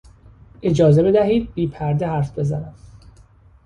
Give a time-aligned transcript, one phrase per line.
[0.61, 2.73] اجازه بدهید بی پرده حرف بزنم.